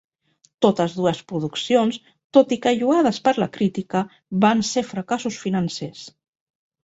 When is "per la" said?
3.27-3.49